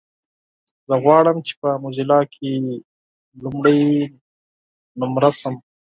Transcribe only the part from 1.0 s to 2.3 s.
غواړم چې په موزيلا